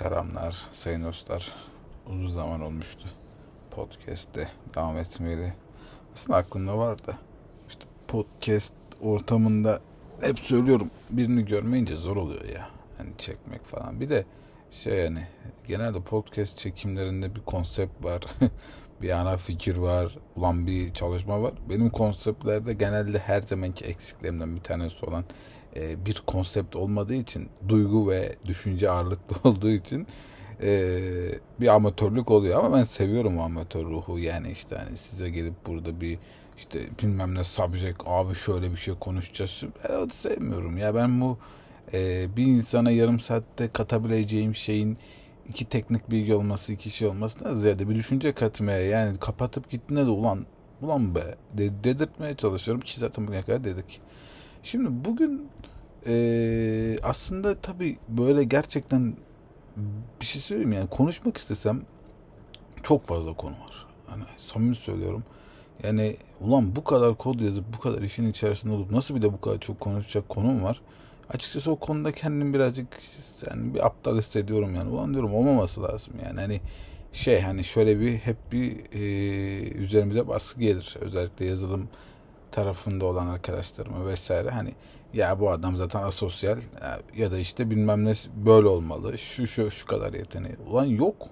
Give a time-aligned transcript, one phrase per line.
[0.00, 1.52] Selamlar sayın dostlar.
[2.06, 3.08] Uzun zaman olmuştu
[3.70, 5.52] podcast'te devam etmeli.
[6.14, 7.18] Aslında aklımda vardı.
[7.68, 9.80] İşte podcast ortamında
[10.20, 12.68] hep söylüyorum birini görmeyince zor oluyor ya.
[12.98, 14.00] Hani çekmek falan.
[14.00, 14.24] Bir de
[14.70, 15.26] şey yani
[15.66, 18.22] genelde podcast çekimlerinde bir konsept var.
[19.02, 20.18] bir ana fikir var.
[20.36, 21.52] Ulan bir çalışma var.
[21.68, 25.24] Benim konseptlerde genelde her zamanki eksiklerimden bir tanesi olan
[25.76, 30.06] e, bir konsept olmadığı için duygu ve düşünce ağırlıklı olduğu için
[30.62, 31.00] e,
[31.60, 32.64] bir amatörlük oluyor.
[32.64, 34.18] Ama ben seviyorum amatör ruhu.
[34.18, 36.18] Yani işte hani size gelip burada bir
[36.58, 39.62] işte bilmem ne subject abi şöyle bir şey konuşacağız.
[39.88, 40.76] Ben sevmiyorum.
[40.76, 41.38] Ya ben bu
[41.92, 44.98] e, bir insana yarım saatte katabileceğim şeyin
[45.48, 50.10] iki teknik bilgi olması iki şey olmasına ziyade bir düşünce katmaya yani kapatıp gittiğinde de
[50.10, 50.46] ulan
[50.82, 51.34] ulan be
[51.84, 54.00] dedirtmeye çalışıyorum ki zaten bugüne kadar dedik.
[54.62, 55.48] Şimdi bugün
[56.06, 59.16] e, aslında tabii böyle gerçekten
[60.20, 61.82] bir şey söyleyeyim yani konuşmak istesem
[62.82, 63.86] çok fazla konu var.
[64.06, 65.24] Hani samimi söylüyorum.
[65.82, 69.40] Yani ulan bu kadar kod yazıp bu kadar işin içerisinde olup nasıl bir de bu
[69.40, 70.80] kadar çok konuşacak konum var.
[71.30, 72.86] Açıkçası o konuda kendim birazcık
[73.50, 74.90] yani bir aptal hissediyorum yani.
[74.90, 76.40] Ulan diyorum olmaması lazım yani.
[76.40, 76.60] Hani
[77.12, 80.96] şey hani şöyle bir hep bir e, üzerimize baskı gelir.
[81.00, 81.88] Özellikle yazılım
[82.52, 84.74] tarafında olan arkadaşlarıma vesaire hani
[85.14, 86.58] ya bu adam zaten asosyal
[87.16, 88.12] ya da işte bilmem ne
[88.46, 90.56] böyle olmalı şu şu şu kadar yeteneği.
[90.70, 91.28] Ulan yok.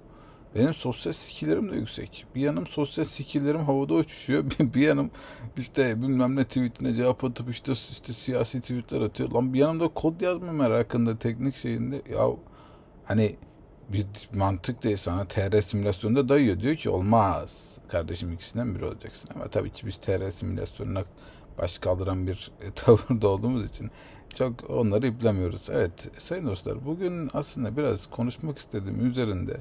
[0.55, 2.27] Benim sosyal skillerim de yüksek.
[2.35, 4.45] Bir yanım sosyal skillerim havada uçuşuyor.
[4.61, 5.11] Bir, bir yanım
[5.57, 9.31] işte bilmem ne tweetine cevap atıp işte işte siyasi tweetler atıyor.
[9.31, 12.29] Lan bir yanımda kod yazma merakında teknik şeyinde ya
[13.05, 13.37] hani
[13.89, 16.61] bir mantık değil sana TR simülasyonunda dayıyor.
[16.61, 17.79] Diyor ki olmaz.
[17.89, 19.31] Kardeşim ikisinden biri olacaksın.
[19.35, 21.05] Ama tabii ki biz TR simülasyonuna
[21.59, 23.91] baş kaldıran bir tavırda olduğumuz için
[24.35, 25.71] çok onları iplemiyoruz.
[25.71, 29.57] Evet sayın dostlar bugün aslında biraz konuşmak istediğim üzerinde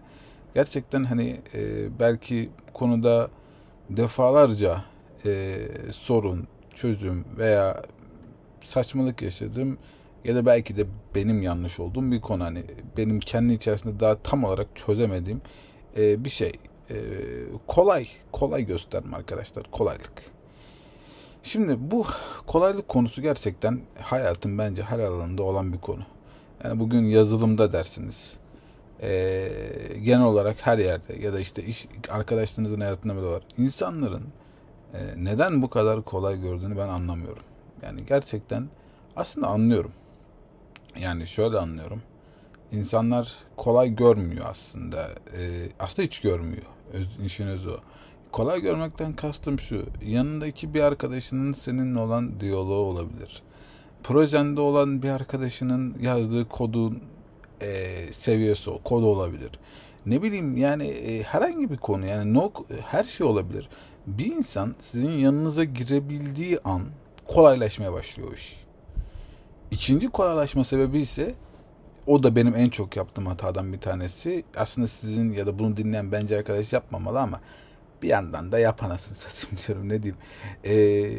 [0.55, 3.29] gerçekten hani e, belki konuda
[3.89, 4.83] defalarca
[5.25, 5.57] e,
[5.91, 7.83] sorun, çözüm veya
[8.61, 9.77] saçmalık yaşadım
[10.27, 12.43] ya da belki de benim yanlış olduğum bir konu.
[12.43, 12.63] Hani
[12.97, 15.41] benim kendi içerisinde daha tam olarak çözemediğim
[15.97, 16.51] e, bir şey.
[16.89, 16.95] E,
[17.67, 20.23] kolay kolay gösterme arkadaşlar kolaylık.
[21.43, 22.05] Şimdi bu
[22.47, 26.03] kolaylık konusu gerçekten hayatın bence her alanında olan bir konu.
[26.63, 28.37] Yani bugün yazılımda dersiniz.
[29.01, 29.49] E,
[30.03, 33.43] genel olarak her yerde ya da işte iş arkadaşlarınızın hayatında bile var.
[33.57, 34.23] İnsanların
[34.93, 37.43] e, neden bu kadar kolay gördüğünü ben anlamıyorum.
[37.83, 38.69] Yani gerçekten
[39.15, 39.91] aslında anlıyorum
[40.99, 42.01] yani şöyle anlıyorum.
[42.71, 45.09] İnsanlar kolay görmüyor aslında.
[45.37, 46.65] Ee, aslında hiç görmüyor.
[46.93, 47.79] Öz, işin özü o.
[48.31, 49.85] Kolay görmekten kastım şu.
[50.05, 53.43] Yanındaki bir arkadaşının seninle olan diyaloğu olabilir.
[54.03, 57.03] Projende olan bir arkadaşının yazdığı kodun
[57.61, 58.81] e, seviyesi o.
[58.83, 59.51] Kod olabilir.
[60.05, 63.69] Ne bileyim yani e, herhangi bir konu yani no, her şey olabilir.
[64.07, 66.81] Bir insan sizin yanınıza girebildiği an
[67.27, 68.66] kolaylaşmaya başlıyor iş.
[69.71, 71.35] İkinci kolaylaşma sebebi ise
[72.07, 74.43] o da benim en çok yaptığım hatadan bir tanesi.
[74.55, 77.41] Aslında sizin ya da bunu dinleyen bence arkadaş yapmamalı ama
[78.01, 80.21] bir yandan da yapanasını satayım diyorum ne diyeyim.
[80.65, 81.09] Ee,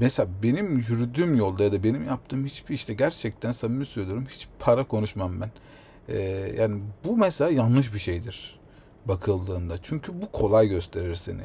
[0.00, 4.84] mesela benim yürüdüğüm yolda ya da benim yaptığım hiçbir işte gerçekten samimi söylüyorum hiç para
[4.84, 5.50] konuşmam ben.
[6.08, 6.18] Ee,
[6.58, 8.60] yani bu mesela yanlış bir şeydir
[9.06, 9.78] bakıldığında.
[9.82, 11.42] Çünkü bu kolay gösterir seni.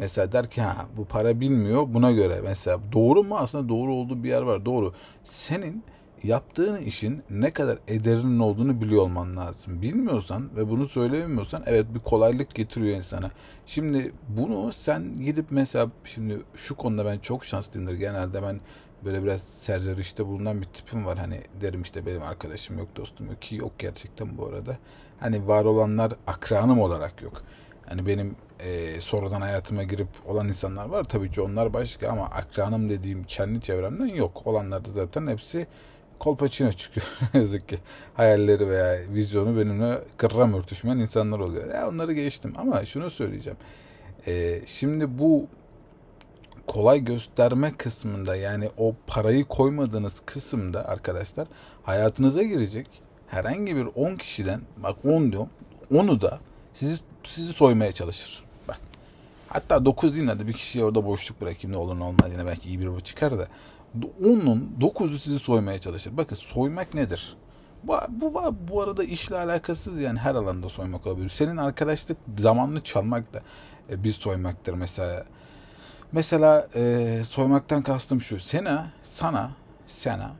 [0.00, 4.24] Mesela der ki ha bu para bilmiyor buna göre mesela doğru mu aslında doğru olduğu
[4.24, 4.92] bir yer var doğru.
[5.24, 5.84] Senin
[6.22, 9.82] yaptığın işin ne kadar ederinin olduğunu biliyor olman lazım.
[9.82, 13.30] Bilmiyorsan ve bunu söylemiyorsan evet bir kolaylık getiriyor insana.
[13.66, 17.94] Şimdi bunu sen gidip mesela şimdi şu konuda ben çok şanslıyımdır.
[17.94, 18.60] Genelde ben
[19.04, 21.18] böyle biraz serzenişte bulunan bir tipim var.
[21.18, 24.78] Hani derim işte benim arkadaşım yok dostum yok ki yok gerçekten bu arada.
[25.20, 27.42] Hani var olanlar akranım olarak yok.
[27.90, 31.04] Hani benim e, sonradan hayatıma girip olan insanlar var.
[31.04, 34.46] Tabii ki onlar başka ama akranım dediğim kendi çevremden yok.
[34.46, 35.66] Olanlar da zaten hepsi
[36.18, 37.78] kolpaçino çıkıyor yazık ki.
[38.14, 41.74] Hayalleri veya vizyonu benimle kırram örtüşmeyen insanlar oluyor.
[41.74, 43.58] Ya onları geçtim ama şunu söyleyeceğim.
[44.26, 45.46] E, şimdi bu
[46.66, 51.48] kolay gösterme kısmında yani o parayı koymadığınız kısımda arkadaşlar
[51.82, 52.86] hayatınıza girecek
[53.26, 55.50] herhangi bir 10 kişiden bak 10 diyorum
[55.94, 56.40] onu da
[56.74, 58.44] sizi sizi soymaya çalışır.
[58.68, 58.80] Bak.
[59.48, 62.68] Hatta 9 değil de bir kişiye orada boşluk bırakayım ne olur ne olmaz yine belki
[62.68, 63.48] iyi bir bu çıkar da
[64.24, 66.16] onun 9'u sizi soymaya çalışır.
[66.16, 67.36] Bakın soymak nedir?
[67.84, 71.28] Bu, bu, bu arada işle alakasız yani her alanda soymak olabilir.
[71.28, 73.42] Senin arkadaşlık zamanını çalmak da
[73.90, 75.26] e, bir soymaktır mesela.
[76.12, 78.40] Mesela e, soymaktan kastım şu.
[78.40, 79.50] Sana, sana,
[79.86, 80.32] sana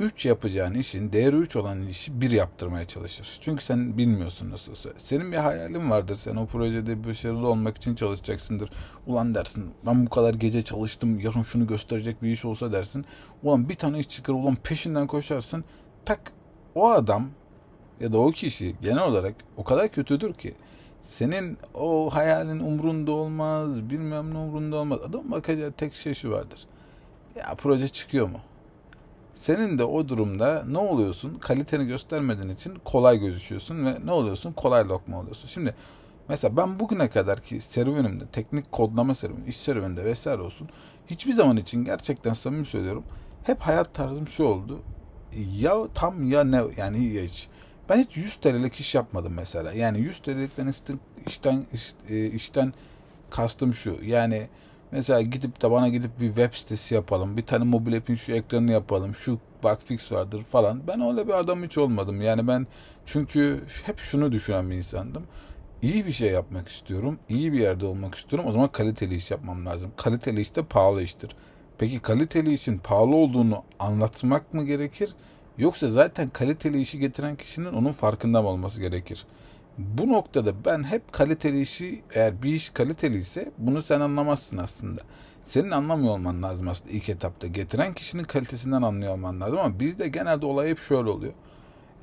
[0.00, 3.38] 3 yapacağın işin değeri 3 olan işi 1 yaptırmaya çalışır.
[3.40, 4.90] Çünkü sen bilmiyorsun nasılsa.
[4.96, 6.16] Senin bir hayalin vardır.
[6.16, 8.70] Sen o projede başarılı olmak için çalışacaksındır.
[9.06, 13.04] Ulan dersin ben bu kadar gece çalıştım yarın şunu gösterecek bir iş olsa dersin.
[13.42, 15.64] Ulan bir tane iş çıkar ulan peşinden koşarsın.
[16.04, 16.32] Tak
[16.74, 17.30] o adam
[18.00, 20.54] ya da o kişi genel olarak o kadar kötüdür ki
[21.02, 25.00] senin o hayalin umrunda olmaz, bilmem ne umrunda olmaz.
[25.08, 26.66] Adam bakacağı tek şey şu vardır.
[27.36, 28.40] Ya proje çıkıyor mu?
[29.34, 31.38] Senin de o durumda ne oluyorsun?
[31.38, 34.52] Kaliteni göstermediğin için kolay gözüküyorsun ve ne oluyorsun?
[34.52, 35.48] Kolay lokma oluyorsun.
[35.48, 35.74] Şimdi
[36.28, 40.68] mesela ben bugüne kadar ki serüvenimde, teknik kodlama serüveni, iş serüveninde vesaire olsun.
[41.06, 43.04] Hiçbir zaman için gerçekten samimi söylüyorum.
[43.42, 44.82] Hep hayat tarzım şu oldu.
[45.58, 47.48] Ya tam ya ne yani ya hiç.
[47.88, 49.72] Ben hiç 100 TL'lik iş yapmadım mesela.
[49.72, 50.72] Yani 100 TL'likten
[51.26, 51.66] işten,
[52.08, 52.72] e, işten
[53.30, 53.98] kastım şu.
[54.02, 54.48] Yani
[54.92, 57.36] mesela gidip de bana gidip bir web sitesi yapalım.
[57.36, 59.14] Bir tane mobil app'in şu ekranını yapalım.
[59.14, 60.82] Şu bug fix vardır falan.
[60.86, 62.20] Ben öyle bir adam hiç olmadım.
[62.20, 62.66] Yani ben
[63.06, 65.22] çünkü hep şunu düşünen bir insandım.
[65.82, 67.18] İyi bir şey yapmak istiyorum.
[67.28, 68.48] iyi bir yerde olmak istiyorum.
[68.48, 69.90] O zaman kaliteli iş yapmam lazım.
[69.96, 71.36] Kaliteli iş de pahalı iştir.
[71.78, 75.14] Peki kaliteli işin pahalı olduğunu anlatmak mı gerekir?
[75.58, 79.26] Yoksa zaten kaliteli işi getiren kişinin onun farkında mı olması gerekir?
[79.78, 85.00] Bu noktada ben hep kaliteli işi eğer bir iş kaliteli ise bunu sen anlamazsın aslında.
[85.42, 87.46] Senin anlamıyor olman lazım aslında ilk etapta.
[87.46, 91.32] Getiren kişinin kalitesinden anlıyor olman lazım ama bizde genelde olay hep şöyle oluyor.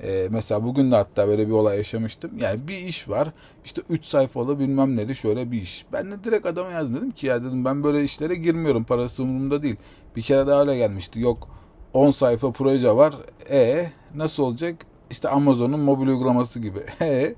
[0.02, 2.38] Ee, mesela bugün de hatta böyle bir olay yaşamıştım.
[2.38, 3.32] Yani bir iş var.
[3.64, 5.86] İşte 3 sayfalı bilmem neli şöyle bir iş.
[5.92, 8.84] Ben de direkt adama yazdım dedim ki ya dedim ben böyle işlere girmiyorum.
[8.84, 9.76] Parası umurumda değil.
[10.16, 11.20] Bir kere daha öyle gelmişti.
[11.20, 11.48] Yok
[11.92, 13.14] 10 sayfa proje var.
[13.50, 14.76] E nasıl olacak?
[15.10, 16.78] İşte Amazon'un mobil uygulaması gibi.
[17.00, 17.34] E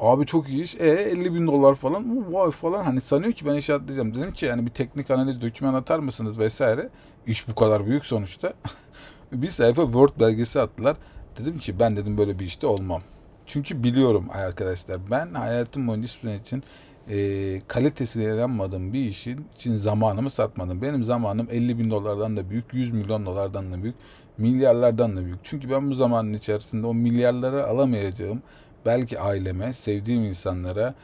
[0.00, 0.74] abi çok iyi iş.
[0.74, 2.32] E 50 bin dolar falan.
[2.34, 2.84] Vay falan.
[2.84, 4.14] Hani sanıyor ki ben iş atlayacağım.
[4.14, 6.88] Dedim ki yani bir teknik analiz doküman atar mısınız vesaire.
[7.26, 8.52] İş bu kadar büyük sonuçta.
[9.32, 10.96] bir sayfa Word belgesi attılar.
[11.38, 13.02] Dedim ki ben dedim böyle bir işte olmam.
[13.46, 16.62] Çünkü biliyorum arkadaşlar ben hayatım boyunca hiçbir için
[17.10, 20.82] e, kalitesine yaranmadığım bir işin için zamanımı satmadım.
[20.82, 23.96] Benim zamanım 50 bin dolardan da büyük, 100 milyon dolardan da büyük,
[24.38, 25.38] milyarlardan da büyük.
[25.42, 28.42] Çünkü ben bu zamanın içerisinde o milyarları alamayacağım
[28.88, 30.94] belki aileme, sevdiğim insanlara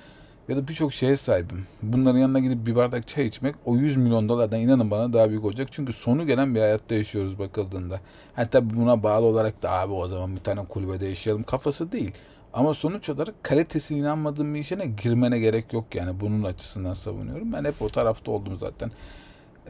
[0.48, 1.66] ya da birçok şeye sahibim.
[1.82, 5.44] Bunların yanına gidip bir bardak çay içmek o 100 milyon dolardan inanın bana daha büyük
[5.44, 5.69] olacak.
[5.70, 8.00] Çünkü sonu gelen bir hayatta yaşıyoruz bakıldığında.
[8.34, 12.12] Hatta buna bağlı olarak da abi o zaman bir tane kulübede yaşayalım kafası değil.
[12.52, 17.52] Ama sonuç olarak kalitesi inanmadığım bir işine girmene gerek yok yani bunun açısından savunuyorum.
[17.52, 18.90] Ben hep o tarafta oldum zaten.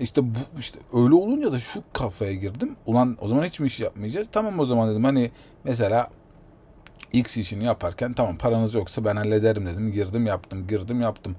[0.01, 2.77] İşte bu işte öyle olunca da şu kafaya girdim.
[2.87, 4.29] Ulan o zaman hiç mi iş yapmayacağız?
[4.33, 5.31] Tamam o zaman dedim hani
[5.65, 6.11] mesela
[7.13, 9.93] X işini yaparken tamam paranız yoksa ben hallederim dedim.
[9.93, 11.37] Girdim yaptım, girdim yaptım.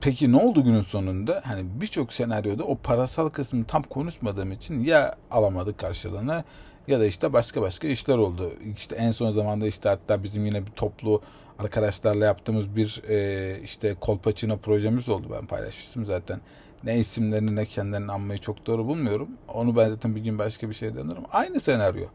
[0.00, 1.42] Peki ne oldu günün sonunda?
[1.44, 6.44] Hani birçok senaryoda o parasal kısmını tam konuşmadığım için ya alamadık karşılığını
[6.88, 8.52] ya da işte başka başka işler oldu.
[8.76, 11.22] İşte en son zamanda işte hatta bizim yine bir toplu
[11.58, 15.26] arkadaşlarla yaptığımız bir e, işte Kolpaçino projemiz oldu.
[15.32, 16.40] Ben paylaşmıştım zaten.
[16.84, 19.28] Ne isimlerini ne kendilerini anmayı çok doğru bulmuyorum.
[19.54, 21.22] Onu ben zaten bir gün başka bir şey denirim.
[21.32, 22.06] Aynı senaryo.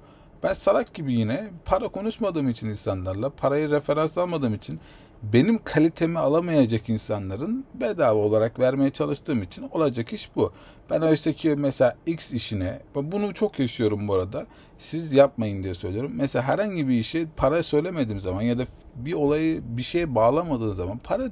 [0.43, 4.79] Ben salak gibi yine para konuşmadığım için insanlarla, parayı referans almadığım için
[5.23, 10.51] benim kalitemi alamayacak insanların bedava olarak vermeye çalıştığım için olacak iş bu.
[10.89, 14.45] Ben oysa ki mesela X işine, bunu çok yaşıyorum bu arada.
[14.77, 16.11] Siz yapmayın diye söylüyorum.
[16.15, 20.97] Mesela herhangi bir işe para söylemediğim zaman ya da bir olayı bir şeye bağlamadığım zaman
[20.97, 21.29] para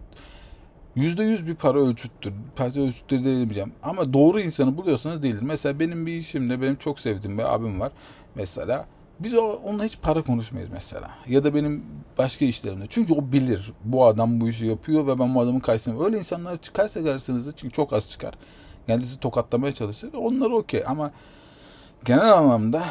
[0.95, 2.33] yüzde yüz bir para ölçüttür.
[2.55, 3.73] Para ölçüttür diyemeyeceğim.
[3.83, 5.41] Ama doğru insanı buluyorsanız değildir.
[5.41, 7.91] Mesela benim bir işimde benim çok sevdiğim bir abim var.
[8.35, 8.87] Mesela
[9.23, 11.09] biz onunla hiç para konuşmayız mesela.
[11.27, 11.85] Ya da benim
[12.17, 12.85] başka işlerimde.
[12.89, 13.73] Çünkü o bilir.
[13.83, 16.05] Bu adam bu işi yapıyor ve ben bu adamın karşısında.
[16.05, 18.33] Öyle insanlar çıkarsa karşınıza çünkü çok az çıkar.
[18.87, 20.13] Kendisi tokatlamaya çalışır.
[20.13, 21.11] Onlar okey ama
[22.05, 22.83] genel anlamda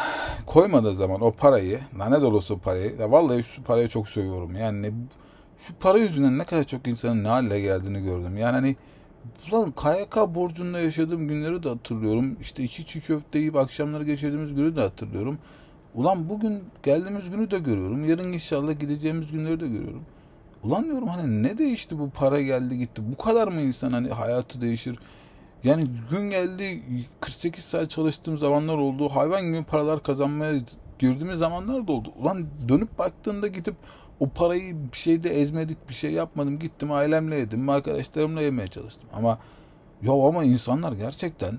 [0.46, 4.56] koymadığı zaman o parayı, lanet olası parayı, ya vallahi şu parayı çok seviyorum.
[4.56, 4.92] Yani
[5.58, 8.36] şu para yüzünden ne kadar çok insanın ne hale geldiğini gördüm.
[8.36, 8.76] Yani hani
[9.52, 12.36] Ulan KYK borcunda yaşadığım günleri de hatırlıyorum.
[12.40, 15.38] İşte iki çiğ köfte yiyip akşamları geçirdiğimiz günü de hatırlıyorum.
[15.94, 18.04] Ulan bugün geldiğimiz günü de görüyorum.
[18.04, 20.02] Yarın inşallah gideceğimiz günleri de görüyorum.
[20.64, 23.02] Ulan diyorum hani ne değişti bu para geldi gitti.
[23.12, 24.98] Bu kadar mı insan hani hayatı değişir?
[25.64, 26.82] Yani gün geldi
[27.20, 29.08] 48 saat çalıştığım zamanlar oldu.
[29.08, 30.60] Hayvan gibi paralar kazanmaya
[30.98, 32.12] girdiğimiz zamanlar da oldu.
[32.18, 33.74] Ulan dönüp baktığında gidip
[34.20, 36.58] o parayı bir şeyde ezmedik bir şey yapmadım.
[36.58, 37.68] Gittim ailemle yedim.
[37.68, 39.08] Arkadaşlarımla yemeye çalıştım.
[39.12, 39.38] Ama
[40.02, 41.52] ya ama insanlar gerçekten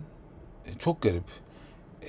[0.65, 1.23] e, çok garip.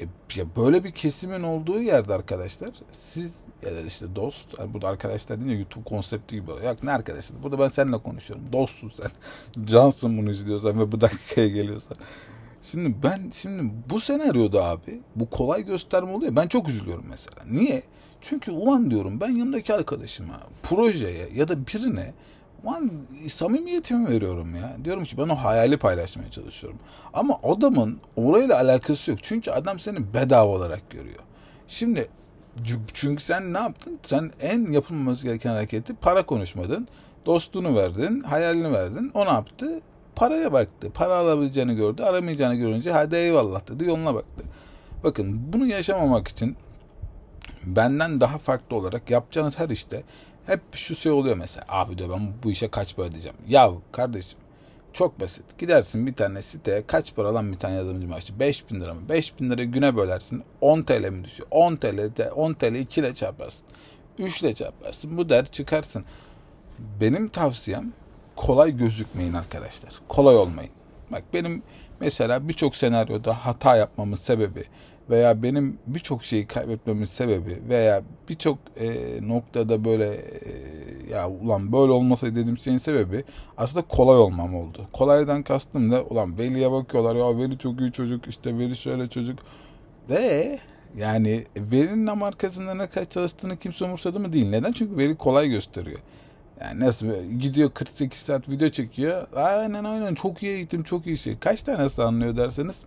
[0.00, 0.04] E,
[0.36, 3.34] ya böyle bir kesimin olduğu yerde arkadaşlar siz
[3.66, 6.66] ya da işte dost yani burada arkadaşlar deyince YouTube konsepti gibi oluyor.
[6.66, 8.52] Yok ne arkadaşlar burada ben seninle konuşuyorum.
[8.52, 9.10] Dostsun sen.
[9.64, 11.96] Cansın bunu izliyorsan ve bu dakikaya geliyorsan.
[12.62, 16.36] Şimdi ben şimdi bu senaryoda abi bu kolay gösterme oluyor.
[16.36, 17.42] Ben çok üzülüyorum mesela.
[17.50, 17.82] Niye?
[18.20, 22.14] Çünkü ulan diyorum ben yanımdaki arkadaşıma, projeye ya da birine
[22.64, 22.90] ulan
[23.28, 24.76] samimiyetimi veriyorum ya.
[24.84, 26.78] Diyorum ki ben o hayali paylaşmaya çalışıyorum.
[27.14, 29.18] Ama adamın orayla alakası yok.
[29.22, 31.20] Çünkü adam seni bedava olarak görüyor.
[31.68, 32.08] Şimdi
[32.94, 33.98] çünkü sen ne yaptın?
[34.02, 36.88] Sen en yapılmaması gereken hareketi para konuşmadın.
[37.26, 39.10] Dostluğunu verdin, hayalini verdin.
[39.14, 39.80] O ne yaptı?
[40.16, 40.90] Paraya baktı.
[40.94, 42.02] Para alabileceğini gördü.
[42.02, 43.84] Aramayacağını görünce hadi eyvallah dedi.
[43.84, 44.42] Yoluna baktı.
[45.04, 46.56] Bakın bunu yaşamamak için
[47.64, 50.02] benden daha farklı olarak yapacağınız her işte
[50.46, 51.64] hep şu şey oluyor mesela.
[51.68, 53.38] Abi diyor ben bu işe kaç para ödeyeceğim.
[53.48, 54.38] Ya kardeşim
[54.92, 55.58] çok basit.
[55.58, 58.40] Gidersin bir tane siteye kaç para lan bir tane yazılımcı maaşı?
[58.40, 59.00] 5 bin lira mı?
[59.08, 60.42] 5 bin lirayı güne bölersin.
[60.60, 61.48] 10 TL mi düşüyor?
[61.50, 63.64] 10 TL de 10 TL 2 ile çarparsın.
[64.18, 65.16] 3 ile çarparsın.
[65.16, 66.04] Bu der çıkarsın.
[67.00, 67.92] Benim tavsiyem
[68.36, 69.92] kolay gözükmeyin arkadaşlar.
[70.08, 70.72] Kolay olmayın.
[71.10, 71.62] Bak benim
[72.00, 74.64] mesela birçok senaryoda hata yapmamın sebebi
[75.10, 78.88] veya benim birçok şeyi kaybetmemin sebebi veya birçok e,
[79.28, 80.52] noktada böyle e,
[81.10, 83.24] ya ulan böyle olmasaydı dediğim şeyin sebebi
[83.56, 84.86] aslında kolay olmam oldu.
[84.92, 89.38] Kolaydan kastım da ulan Veli'ye bakıyorlar ya Veli çok iyi çocuk işte Veli şöyle çocuk
[90.08, 90.58] ve
[90.96, 94.48] yani Veli'nin arkasında ne kadar çalıştığını kimse umursadı mı değil.
[94.50, 94.72] Neden?
[94.72, 95.98] Çünkü Veli kolay gösteriyor.
[96.60, 97.06] Yani nasıl
[97.40, 99.26] gidiyor 48 saat video çekiyor.
[99.34, 101.38] Aynen aynen çok iyi eğitim çok iyi şey.
[101.38, 102.84] Kaç tanesi anlıyor derseniz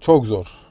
[0.00, 0.67] çok zor.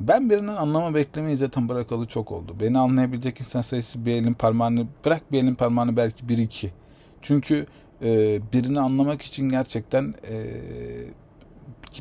[0.00, 2.56] Ben birinden anlama beklemeyi zaten bırakalı çok oldu.
[2.60, 6.72] Beni anlayabilecek insan sayısı bir elin parmağını bırak bir elin parmağını belki bir iki.
[7.22, 7.66] Çünkü
[8.02, 10.36] e, birini anlamak için gerçekten e,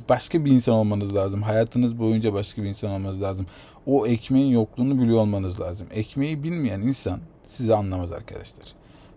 [0.10, 1.42] başka bir insan olmanız lazım.
[1.42, 3.46] Hayatınız boyunca başka bir insan olmanız lazım.
[3.86, 5.88] O ekmeğin yokluğunu biliyor olmanız lazım.
[5.92, 8.66] Ekmeği bilmeyen insan sizi anlamaz arkadaşlar.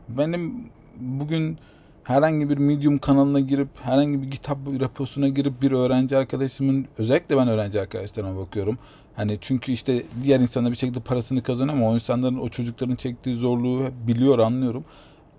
[0.08, 1.58] Benim bugün
[2.06, 7.48] herhangi bir Medium kanalına girip herhangi bir kitap reposuna girip bir öğrenci arkadaşımın özellikle ben
[7.48, 8.78] öğrenci arkadaşlarıma bakıyorum.
[9.16, 13.36] Hani çünkü işte diğer insanlar bir şekilde parasını kazanıyor ama o insanların o çocukların çektiği
[13.36, 14.84] zorluğu biliyor anlıyorum.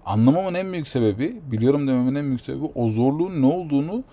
[0.06, 4.04] Anlamamın en büyük sebebi, biliyorum dememin en büyük sebebi o zorluğun ne olduğunu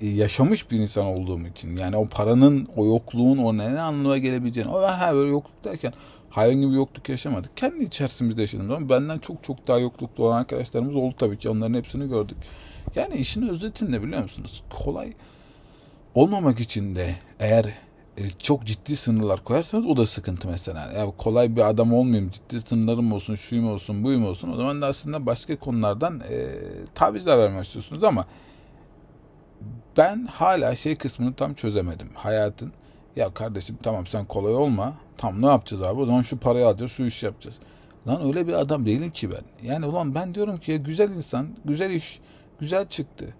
[0.00, 1.76] yaşamış bir insan olduğum için.
[1.76, 4.70] Yani o paranın, o yokluğun, o ne, ne anlamına gelebileceğini.
[4.70, 5.92] O ha böyle yokluk derken
[6.30, 7.56] hayvan gibi yokluk yaşamadık.
[7.56, 11.48] Kendi içerisimizde yaşadığımız ama benden çok çok daha yoklukta olan arkadaşlarımız oldu tabii ki.
[11.48, 12.36] Onların hepsini gördük.
[12.94, 14.62] Yani işin özetinde biliyor musunuz?
[14.70, 15.12] Kolay
[16.14, 17.64] olmamak için de eğer
[18.18, 20.92] e, çok ciddi sınırlar koyarsanız o da sıkıntı mesela.
[20.92, 24.52] Ya kolay bir adam olmayayım, ciddi sınırlarım olsun, şuyum olsun, buyum olsun.
[24.52, 26.46] O zaman da aslında başka konulardan e,
[26.94, 28.26] tavizler vermek istiyorsunuz ama
[29.96, 32.08] ben hala şey kısmını tam çözemedim.
[32.14, 32.72] Hayatın
[33.16, 34.94] ya kardeşim tamam sen kolay olma.
[35.16, 36.00] Tam ne yapacağız abi?
[36.00, 37.58] O zaman şu parayı alacağız, şu iş yapacağız.
[38.08, 39.68] Lan öyle bir adam değilim ki ben.
[39.68, 42.20] Yani ulan ben diyorum ki ya güzel insan, güzel iş,
[42.60, 43.34] güzel çıktı.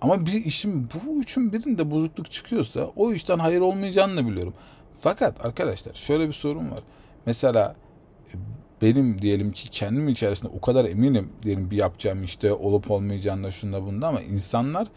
[0.00, 4.54] Ama bir işim bu üçün birinde bozukluk çıkıyorsa o işten hayır olmayacağını biliyorum.
[5.00, 6.80] Fakat arkadaşlar şöyle bir sorun var.
[7.26, 7.76] Mesela
[8.28, 8.34] e,
[8.82, 13.82] benim diyelim ki kendim içerisinde o kadar eminim diyelim bir yapacağım işte olup olmayacağında şunda
[13.86, 14.88] bunda ama insanlar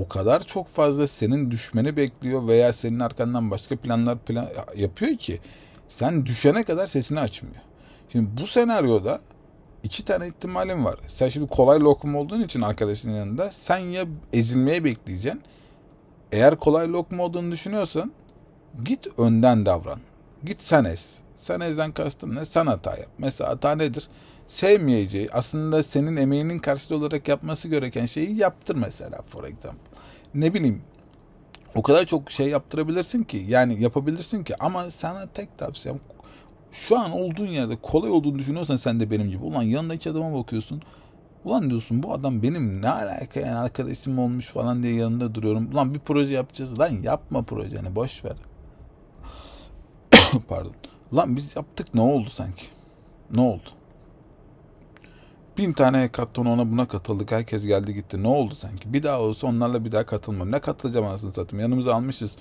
[0.00, 5.40] o kadar çok fazla senin düşmeni bekliyor veya senin arkandan başka planlar plan yapıyor ki
[5.88, 7.56] sen düşene kadar sesini açmıyor.
[8.08, 9.20] Şimdi bu senaryoda
[9.82, 10.98] iki tane ihtimalim var.
[11.08, 15.42] Sen şimdi kolay lokum olduğun için arkadaşının yanında sen ya ezilmeye bekleyeceksin.
[16.32, 18.12] Eğer kolay lokum olduğunu düşünüyorsan
[18.84, 20.00] git önden davran.
[20.44, 21.18] Git sen ez.
[21.36, 22.44] Sen ezden kastım ne?
[22.44, 23.08] Sen hata yap.
[23.18, 24.08] Mesela hata nedir?
[24.46, 29.89] Sevmeyeceği, aslında senin emeğinin karşılığı olarak yapması gereken şeyi yaptır mesela for example.
[30.34, 30.82] Ne bileyim
[31.74, 34.62] o kadar çok şey yaptırabilirsin ki yani yapabilirsin ki.
[34.62, 36.00] Ama sana tek tavsiyem
[36.72, 40.82] şu an olduğun yerde kolay olduğunu düşünüyorsan sen de benim gibi ulan yanındaki adama bakıyorsun.
[41.44, 45.70] Ulan diyorsun bu adam benim ne alaka yani arkadaşım olmuş falan diye yanında duruyorum.
[45.72, 46.78] Ulan bir proje yapacağız.
[46.78, 48.36] Lan yapma projeni boş ver.
[50.48, 50.74] Pardon.
[51.14, 52.64] Lan biz yaptık ne oldu sanki?
[53.34, 53.70] Ne oldu
[55.60, 57.32] Bin tane hekaton ona buna katıldık.
[57.32, 58.22] Herkes geldi gitti.
[58.22, 58.92] Ne oldu sanki?
[58.92, 60.52] Bir daha olsa onlarla bir daha katılmam.
[60.52, 61.60] Ne katılacağım anasını satayım.
[61.60, 62.36] Yanımıza almışız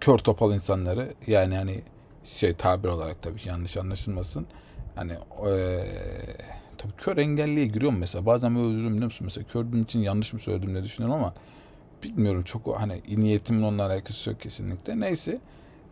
[0.00, 1.14] kör topal insanları.
[1.26, 1.80] Yani hani
[2.24, 4.46] şey tabir olarak tabii ki yanlış anlaşılmasın.
[4.94, 5.86] Hani ee,
[6.78, 8.26] tabii kör engelliye giriyorum mesela.
[8.26, 9.24] Bazen böyle özürüm biliyor musun?
[9.24, 11.34] Mesela kördüğüm için yanlış mı söyledim diye düşünüyorum ama
[12.02, 15.00] bilmiyorum çok hani niyetimin onunla alakası yok kesinlikle.
[15.00, 15.40] Neyse.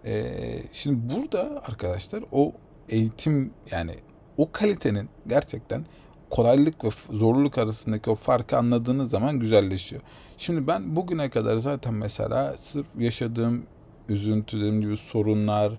[0.04, 0.34] Ee,
[0.72, 2.52] şimdi burada arkadaşlar o
[2.88, 3.94] eğitim yani
[4.36, 5.84] o kalitenin gerçekten
[6.32, 10.02] kolaylık ve zorluk arasındaki o farkı anladığınız zaman güzelleşiyor.
[10.38, 13.66] Şimdi ben bugüne kadar zaten mesela sırf yaşadığım
[14.08, 15.72] üzüntü dediğim gibi sorunlar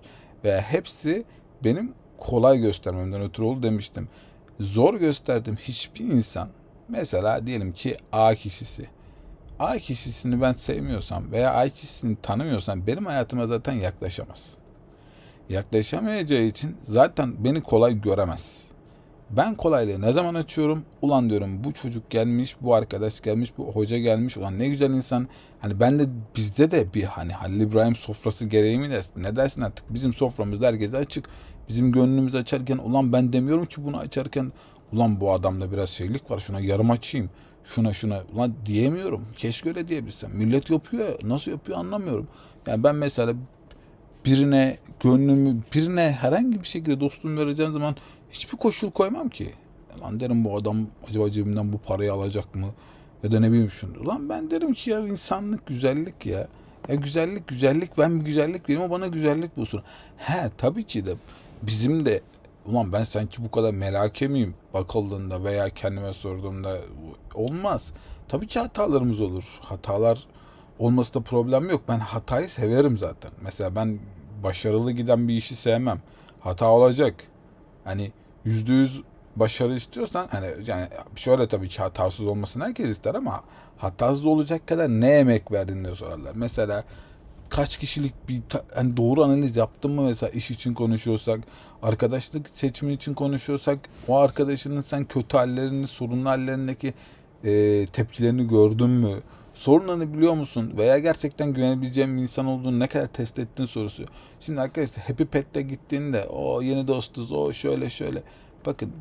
[0.44, 1.24] ve hepsi
[1.64, 4.08] benim kolay göstermemden ötürü oldu demiştim.
[4.60, 6.48] Zor gösterdiğim hiçbir insan
[6.88, 8.86] mesela diyelim ki A kişisi
[9.58, 14.54] A kişisini ben sevmiyorsam veya A kişisini tanımıyorsam benim hayatıma zaten yaklaşamaz.
[15.48, 18.73] Yaklaşamayacağı için zaten beni kolay göremez.
[19.30, 20.84] Ben kolaylığı ne zaman açıyorum?
[21.02, 24.36] Ulan diyorum bu çocuk gelmiş, bu arkadaş gelmiş, bu hoca gelmiş.
[24.36, 25.28] Ulan ne güzel insan.
[25.60, 29.22] Hani ben de bizde de bir hani Halil İbrahim sofrası gereği mi dersin?
[29.22, 29.94] Ne dersin artık?
[29.94, 31.28] Bizim soframızda herkese açık.
[31.68, 34.52] Bizim gönlümüz açarken ulan ben demiyorum ki bunu açarken
[34.92, 37.30] ulan bu adamda biraz şeylik var şuna yarım açayım.
[37.64, 39.26] Şuna şuna ulan diyemiyorum.
[39.36, 40.30] Keşke öyle diyebilsem.
[40.36, 42.28] Millet yapıyor nasıl yapıyor anlamıyorum.
[42.66, 43.34] Yani ben mesela
[44.24, 47.96] birine gönlümü birine herhangi bir şekilde dostluğumu vereceğim zaman
[48.30, 49.52] hiçbir koşul koymam ki.
[50.00, 52.66] Lan derim bu adam acaba cebimden bu parayı alacak mı?
[53.22, 54.06] Ya da ne bileyim şunu.
[54.06, 56.48] Lan ben derim ki ya insanlık güzellik ya.
[56.88, 59.82] Ya güzellik güzellik ben bir güzellik vereyim o bana güzellik bulsun.
[60.16, 61.14] He tabii ki de
[61.62, 62.20] bizim de
[62.66, 66.78] ulan ben sanki bu kadar melake miyim bakıldığında veya kendime sorduğumda
[67.34, 67.92] olmaz.
[68.28, 69.58] Tabii ki hatalarımız olur.
[69.60, 70.26] Hatalar
[70.78, 71.82] olması da problem yok.
[71.88, 73.30] Ben hatayı severim zaten.
[73.42, 73.98] Mesela ben
[74.44, 76.00] başarılı giden bir işi sevmem.
[76.40, 77.14] Hata olacak.
[77.84, 78.12] Hani
[78.44, 79.02] yüzde yüz
[79.36, 83.44] başarı istiyorsan hani yani şöyle tabii ki hatasız olmasını herkes ister ama
[83.76, 86.32] hatasız olacak kadar ne emek verdin diye sorarlar.
[86.34, 86.84] Mesela
[87.48, 88.42] kaç kişilik bir
[88.74, 91.40] hani doğru analiz yaptın mı mesela iş için konuşuyorsak,
[91.82, 96.94] arkadaşlık seçimi için konuşuyorsak o arkadaşının sen kötü hallerini, sorunlu hallerindeki
[97.44, 99.14] e, tepkilerini gördün mü?
[99.54, 100.74] Sorunlarını biliyor musun?
[100.76, 104.04] Veya gerçekten güvenebileceğim bir insan olduğunu ne kadar test ettin sorusu.
[104.40, 108.22] Şimdi arkadaşlar Happy Pet'te gittiğinde o yeni dostuz, o şöyle şöyle.
[108.66, 108.92] Bakın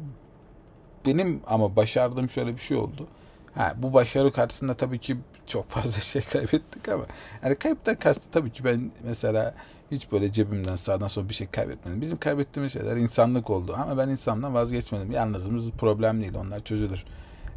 [1.05, 3.07] benim ama başardığım şöyle bir şey oldu.
[3.55, 5.17] Ha, bu başarı karşısında tabii ki
[5.47, 7.05] çok fazla şey kaybettik ama
[7.43, 9.55] yani kayıptan kastı tabii ki ben mesela
[9.91, 12.01] hiç böyle cebimden sağdan sonra bir şey kaybetmedim.
[12.01, 15.11] Bizim kaybettiğimiz şeyler insanlık oldu ama ben insandan vazgeçmedim.
[15.11, 17.05] Yalnızımız problem değil onlar çözülür.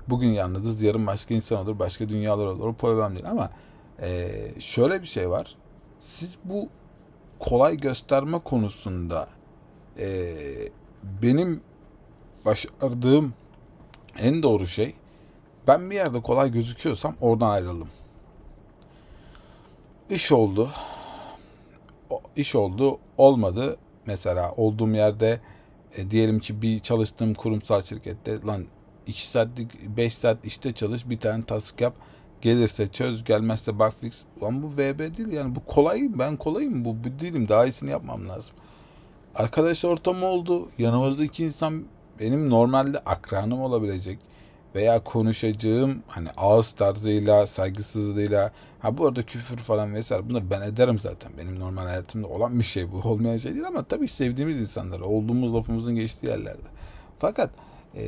[0.09, 3.51] Bugün yalnızız yarın başka insan olur başka dünyalar olur o problem değil ama
[4.01, 5.57] e, şöyle bir şey var.
[6.01, 6.69] Siz bu
[7.39, 9.29] kolay gösterme konusunda
[9.99, 10.37] e,
[11.23, 11.61] benim
[12.45, 13.35] başardığım
[14.19, 14.95] en doğru şey
[15.67, 17.88] ben bir yerde kolay gözüküyorsam oradan ayrıldım.
[20.11, 20.71] İş oldu.
[22.37, 22.99] İş oldu.
[23.19, 23.77] Olmadı.
[24.07, 25.40] Mesela olduğum yerde
[25.97, 28.66] e, diyelim ki bir çalıştığım kurumsal şirkette lan
[29.07, 31.95] 2 saatlik 5 saat işte çalış bir tane task yap
[32.40, 34.23] gelirse çöz gelmezse bug fix.
[34.42, 38.29] Lan bu VB değil yani bu kolay ben kolayım bu, bu değilim daha iyisini yapmam
[38.29, 38.57] lazım.
[39.35, 40.69] Arkadaş ortamı oldu.
[40.79, 41.85] Yanımızda iki insan
[42.21, 44.19] benim normalde akranım olabilecek
[44.75, 50.99] veya konuşacağım hani ağız tarzıyla, saygısızlığıyla ha bu arada küfür falan vesaire bunları ben ederim
[50.99, 51.33] zaten.
[51.38, 52.97] Benim normal hayatımda olan bir şey bu.
[53.09, 56.69] Olmayan şey değil ama tabii sevdiğimiz insanlar, olduğumuz lafımızın geçtiği yerlerde.
[57.19, 57.51] Fakat
[57.96, 58.04] e,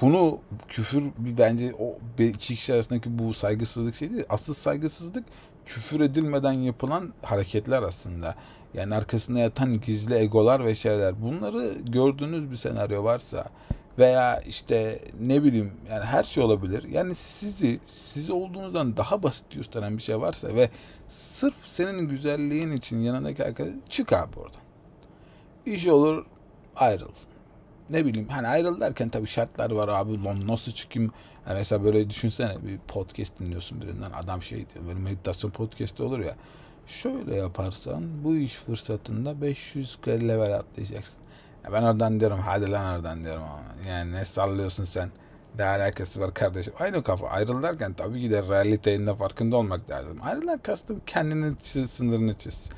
[0.00, 4.24] bunu küfür bence o iki kişi arasındaki bu saygısızlık şey değil.
[4.28, 5.24] Asıl saygısızlık
[5.66, 8.34] küfür edilmeden yapılan hareketler aslında.
[8.74, 11.22] Yani arkasında yatan gizli egolar ve şeyler.
[11.22, 13.50] Bunları gördüğünüz bir senaryo varsa
[13.98, 16.82] veya işte ne bileyim yani her şey olabilir.
[16.82, 20.70] Yani sizi siz olduğunuzdan daha basit gösteren bir şey varsa ve
[21.08, 24.60] sırf senin güzelliğin için yanındaki arkadaş çık abi oradan.
[25.66, 26.26] İş olur
[26.76, 27.12] ayrıl.
[27.90, 31.12] Ne bileyim hani ayrıl derken tabii şartlar var abi lan nasıl çıkayım
[31.48, 36.18] yani mesela böyle düşünsene bir podcast dinliyorsun birinden adam şey diyor böyle meditasyon podcast'i olur
[36.18, 36.34] ya
[36.86, 41.18] şöyle yaparsan bu iş fırsatında 500 level atlayacaksın
[41.72, 43.90] ben oradan diyorum hadi lan oradan diyorum ama.
[43.90, 45.10] Yani ne sallıyorsun sen?
[45.58, 46.74] Ne alakası var kardeşim?
[46.78, 47.28] Aynı kafa.
[47.28, 50.18] Ayrıl derken tabii ki de realitenin farkında olmak lazım.
[50.22, 52.70] Ayrılan kastım kendini çiz, sınırını çiz.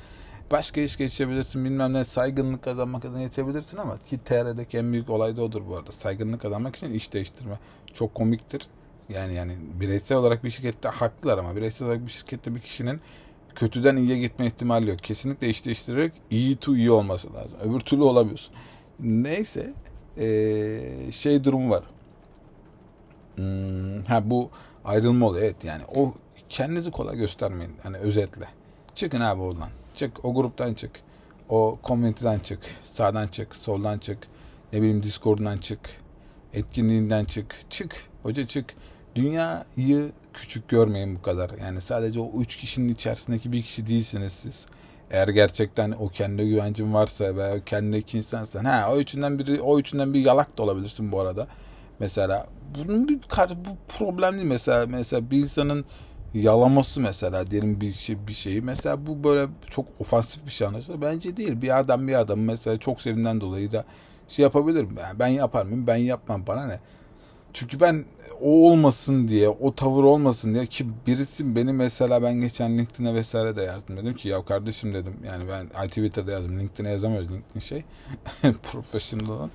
[0.51, 5.37] Başka iş geçebilirsin bilmem ne saygınlık kazanmak adına geçebilirsin ama ki TR'deki en büyük olay
[5.37, 5.91] da odur bu arada.
[5.91, 7.59] Saygınlık kazanmak için iş değiştirme.
[7.93, 8.67] Çok komiktir.
[9.09, 13.01] Yani yani bireysel olarak bir şirkette haklılar ama bireysel olarak bir şirkette bir kişinin
[13.55, 14.99] kötüden iyiye gitme ihtimali yok.
[14.99, 17.57] Kesinlikle iş değiştirerek iyi to iyi olması lazım.
[17.63, 18.55] Öbür türlü olamıyorsun.
[18.99, 19.73] Neyse
[20.17, 21.83] ee, şey durum var.
[23.35, 24.49] Hmm, ha bu
[24.85, 26.13] ayrılma oluyor evet yani o
[26.49, 28.47] kendinizi kolay göstermeyin hani özetle.
[28.95, 29.69] Çıkın abi oradan.
[30.01, 30.91] Çık o gruptan çık.
[31.49, 32.59] O komüniteden çık.
[32.85, 34.17] Sağdan çık, soldan çık.
[34.73, 35.79] Ne bileyim Discord'dan çık.
[36.53, 37.55] Etkinliğinden çık.
[37.69, 37.95] Çık.
[38.23, 38.73] Hoca çık.
[39.15, 41.51] Dünyayı küçük görmeyin bu kadar.
[41.61, 44.65] Yani sadece o üç kişinin içerisindeki bir kişi değilsiniz siz.
[45.11, 50.13] Eğer gerçekten o kendi güvencin varsa veya kendindeki insansan ha o üçünden biri o üçünden
[50.13, 51.47] bir yalak da olabilirsin bu arada.
[51.99, 53.19] Mesela bunun bir
[53.65, 55.85] bu problem değil mesela mesela bir insanın
[56.33, 61.01] yalaması mesela diyelim bir şey bir şeyi mesela bu böyle çok ofansif bir şey anlaşılır.
[61.01, 61.61] Bence değil.
[61.61, 63.85] Bir adam bir adam mesela çok sevinden dolayı da
[64.27, 64.99] şey yapabilir mi?
[64.99, 65.87] Yani ben yapar mıyım?
[65.87, 66.47] Ben yapmam.
[66.47, 66.79] Bana ne?
[67.53, 68.05] çünkü ben
[68.41, 73.55] o olmasın diye, o tavır olmasın diye ki birisi beni mesela ben geçen LinkedIn'e vesaire
[73.55, 73.97] de yazdım.
[73.97, 76.59] Dedim ki ya kardeşim dedim yani ben Twitter'da yazdım.
[76.59, 77.31] LinkedIn'e yazamıyoruz.
[77.31, 77.83] LinkedIn şey
[78.71, 79.49] professional.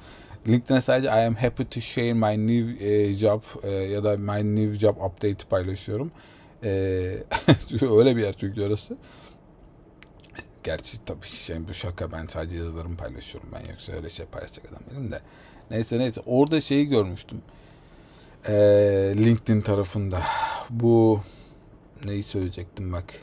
[0.48, 4.56] LinkedIn'e sadece I am happy to share my new e, job e, ya da my
[4.56, 6.10] new job update paylaşıyorum.
[6.64, 6.70] E,
[7.82, 8.96] öyle bir yer çünkü orası.
[10.64, 14.82] Gerçi tabii şey bu şaka ben sadece yazılarımı paylaşıyorum ben yoksa öyle şey paylaşacak adam
[14.90, 15.20] benim de.
[15.70, 17.42] Neyse neyse orada şeyi görmüştüm.
[18.48, 20.22] Ee, LinkedIn tarafında
[20.70, 21.20] bu
[22.04, 23.14] neyi söyleyecektim bak.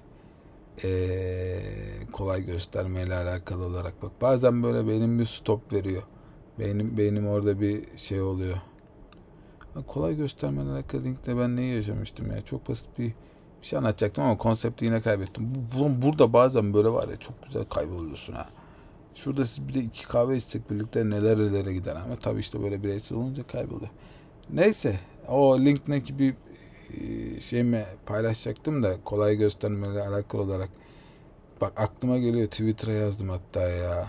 [0.83, 1.59] Ee,
[2.11, 6.03] kolay göstermeyle alakalı olarak bak bazen böyle benim bir stop veriyor.
[6.59, 8.57] Beynim, beynim orada bir şey oluyor.
[9.81, 12.41] Kolay göstermeyle alakalı linkte ben neyi yaşamıştım ya.
[12.41, 13.13] Çok basit bir,
[13.61, 15.53] bir şey anlatacaktım ama konsepti yine kaybettim.
[15.55, 18.49] Bu, bu, burada bazen böyle var ya çok güzel kayboluyorsun ha.
[19.15, 22.83] Şurada siz bir de iki kahve içsek birlikte neler nelere gider ama tabii işte böyle
[22.83, 23.91] bireysel olunca kayboluyor.
[24.49, 26.35] Neyse o link'teki bir
[26.97, 30.69] e, şeyimi paylaşacaktım da kolay göstermeyle alakalı olarak.
[31.61, 34.07] Bak aklıma geliyor Twitter'a yazdım hatta ya.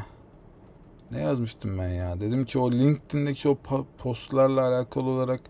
[1.11, 2.21] Ne yazmıştım ben ya?
[2.21, 3.59] Dedim ki o LinkedIn'deki o
[3.99, 5.41] postlarla alakalı olarak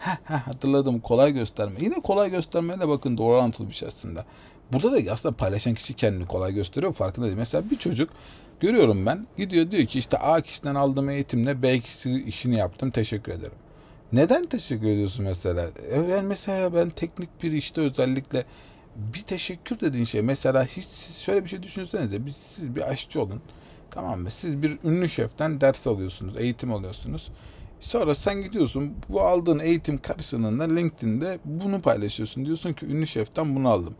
[0.00, 1.74] heh, hatırladım kolay gösterme.
[1.80, 4.24] Yine kolay göstermeyle bakın doğru orantılı bir şey aslında.
[4.72, 7.36] Burada da aslında paylaşan kişi kendini kolay gösteriyor farkında değil.
[7.36, 8.10] Mesela bir çocuk
[8.60, 13.32] görüyorum ben gidiyor diyor ki işte A kişiden aldığım eğitimle B kişisi işini yaptım teşekkür
[13.32, 13.58] ederim.
[14.12, 15.66] Neden teşekkür ediyorsun mesela?
[16.10, 18.44] Yani mesela ben teknik bir işte özellikle
[18.96, 23.22] bir teşekkür dediğin şey mesela hiç siz şöyle bir şey düşünsenize biz siz bir aşçı
[23.22, 23.42] olun
[23.90, 24.30] Tamam mı?
[24.30, 27.30] Siz bir ünlü şeften ders alıyorsunuz, eğitim alıyorsunuz.
[27.80, 32.46] Sonra sen gidiyorsun bu aldığın eğitim karşılığında LinkedIn'de bunu paylaşıyorsun.
[32.46, 33.94] Diyorsun ki ünlü şeften bunu aldım.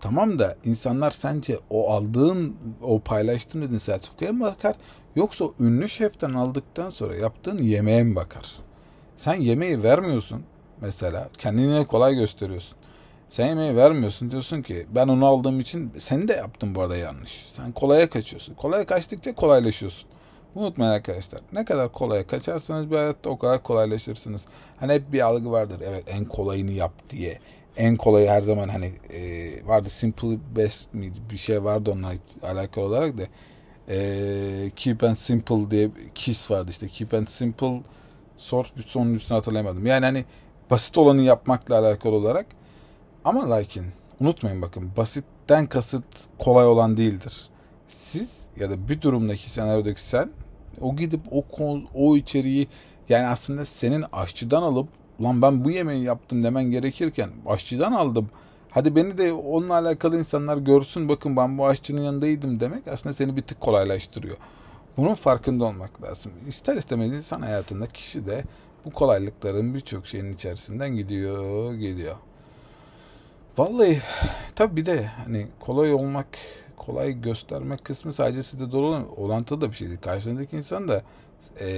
[0.00, 4.76] Tamam da insanlar sence o aldığın, o paylaştığın dediğin sertifikaya mı bakar?
[5.16, 8.52] Yoksa ünlü şeften aldıktan sonra yaptığın yemeğe mi bakar?
[9.16, 10.42] Sen yemeği vermiyorsun
[10.80, 11.28] mesela.
[11.38, 12.76] Kendini kolay gösteriyorsun.
[13.30, 14.30] Sen yemeği vermiyorsun.
[14.30, 17.46] Diyorsun ki ben onu aldığım için seni de yaptım bu arada yanlış.
[17.56, 18.54] Sen kolaya kaçıyorsun.
[18.54, 20.08] Kolaya kaçtıkça kolaylaşıyorsun.
[20.54, 21.40] Unutmayın arkadaşlar.
[21.52, 24.46] Ne kadar kolaya kaçarsanız bir hayatta o kadar kolaylaşırsınız.
[24.80, 25.80] Hani hep bir algı vardır.
[25.84, 27.38] Evet en kolayını yap diye.
[27.76, 32.84] En kolayı her zaman hani e, vardı simple best mi bir şey vardı onunla alakalı
[32.84, 33.22] olarak da
[33.88, 37.82] e, keep and simple diye kiss vardı işte keep and simple
[38.36, 39.86] sort bir sonun üstüne hatırlayamadım.
[39.86, 40.24] Yani hani
[40.70, 42.46] basit olanı yapmakla alakalı olarak
[43.24, 43.86] ama lakin
[44.20, 46.04] unutmayın bakın basitten kasıt
[46.38, 47.48] kolay olan değildir.
[47.88, 50.30] Siz ya da bir durumdaki senaryodaki sen
[50.80, 51.44] o gidip o
[51.94, 52.68] o içeriği
[53.08, 54.88] yani aslında senin aşçıdan alıp
[55.22, 58.30] lan ben bu yemeği yaptım demen gerekirken aşçıdan aldım.
[58.70, 63.36] Hadi beni de onunla alakalı insanlar görsün bakın ben bu aşçının yanındaydım demek aslında seni
[63.36, 64.36] bir tık kolaylaştırıyor.
[64.96, 66.32] Bunun farkında olmak lazım.
[66.48, 68.44] İster istemez insan hayatında kişi de
[68.84, 72.16] bu kolaylıkların birçok şeyin içerisinden gidiyor, geliyor.
[73.58, 74.02] Vallahi
[74.54, 76.26] tabi bir de hani kolay olmak,
[76.80, 80.00] kolay göstermek kısmı sadece sizde doğru olantılı da bir şey değil.
[80.00, 81.02] Karşınızdaki insan da
[81.60, 81.68] e,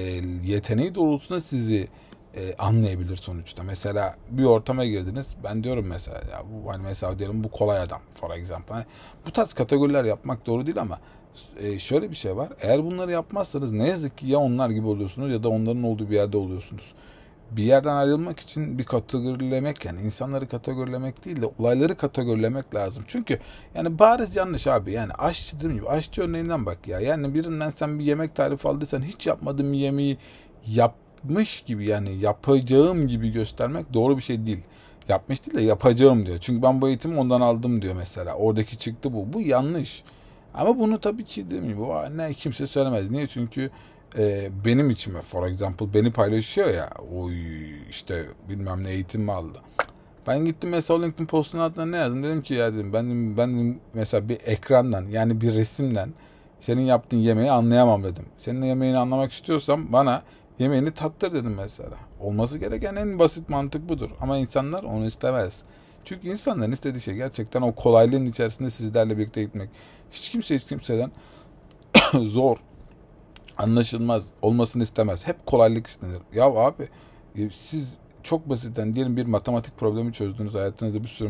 [0.45, 1.89] yeteneği doğrultusunda sizi
[2.37, 3.63] e, anlayabilir sonuçta.
[3.63, 5.27] Mesela bir ortama girdiniz.
[5.45, 8.75] Ben diyorum mesela ya bu hani mesela diyelim bu kolay adam for example.
[8.75, 8.85] Hani
[9.27, 10.99] bu tarz kategoriler yapmak doğru değil ama
[11.61, 12.49] e, şöyle bir şey var.
[12.61, 16.15] Eğer bunları yapmazsanız ne yazık ki ya onlar gibi oluyorsunuz ya da onların olduğu bir
[16.15, 16.95] yerde oluyorsunuz
[17.57, 23.05] bir yerden ayrılmak için bir kategorilemek yani insanları kategorilemek değil de olayları kategorilemek lazım.
[23.09, 23.39] Çünkü
[23.75, 24.93] yani bariz yanlış abi.
[24.93, 27.01] Yani aşçı dediğim gibi aşçı örneğinden bak ya.
[27.01, 30.19] Yani birinden sen bir yemek tarifi aldıysan hiç yapmadığın bir yemeği
[30.67, 34.61] yapmış gibi yani yapacağım gibi göstermek doğru bir şey değil.
[35.09, 36.39] Yapmış değil de yapacağım diyor.
[36.41, 38.35] Çünkü ben bu eğitimi ondan aldım diyor mesela.
[38.35, 39.33] Oradaki çıktı bu.
[39.33, 40.05] Bu yanlış.
[40.55, 41.79] Ama bunu tabii ki değil mi?
[41.79, 43.11] Bu ne kimse söylemez.
[43.11, 43.27] Niye?
[43.27, 43.71] Çünkü
[44.19, 47.35] e, benim içime for example beni paylaşıyor ya oy
[47.91, 49.59] işte bilmem ne eğitim aldı.
[50.27, 54.29] Ben gittim mesela LinkedIn postun altına ne yazdım dedim ki ya dedim ben, ben mesela
[54.29, 56.13] bir ekrandan yani bir resimden
[56.61, 58.25] senin yaptığın yemeği anlayamam dedim.
[58.39, 60.23] Senin yemeğini anlamak istiyorsam bana
[60.59, 61.97] yemeğini tattır dedim mesela.
[62.21, 64.11] Olması gereken en basit mantık budur.
[64.21, 65.63] Ama insanlar onu istemez.
[66.05, 69.71] Çünkü insanların istediği şey gerçekten o kolaylığın içerisinde sizlerle birlikte gitmek.
[70.11, 71.11] Hiç kimse hiç kimseden
[72.23, 72.57] zor
[73.59, 75.27] anlaşılmaz olmasını istemez.
[75.27, 76.19] Hep kolaylık istenir.
[76.35, 76.89] Ya abi
[77.37, 80.55] e, siz çok basitten diyelim bir matematik problemi çözdünüz.
[80.55, 81.29] Hayatınızda bir sürü